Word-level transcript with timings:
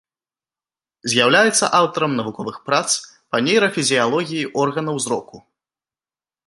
З'яўляецца 1.13 1.65
аўтарам 1.79 2.11
навуковых 2.21 2.57
прац 2.69 2.89
па 3.29 3.37
нейрафізіялогіі 3.49 4.49
органаў 4.65 4.95
зроку. 5.07 5.37